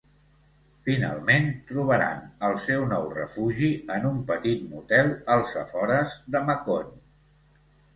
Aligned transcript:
Finalment, 0.87 1.45
trobaran 1.73 2.23
el 2.49 2.57
seu 2.65 2.87
nou 2.95 3.07
refugi 3.19 3.71
en 3.99 4.11
un 4.13 4.19
petit 4.33 4.67
motel 4.75 5.17
als 5.39 5.57
afores 5.67 6.21
de 6.37 6.47
Macon. 6.53 6.95